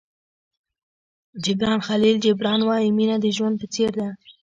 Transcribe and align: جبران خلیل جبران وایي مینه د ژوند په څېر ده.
جبران 1.43 1.79
خلیل 1.87 2.15
جبران 2.25 2.61
وایي 2.65 2.89
مینه 2.97 3.15
د 3.21 3.25
ژوند 3.37 3.55
په 3.61 3.67
څېر 3.73 3.91
ده. 3.99 4.07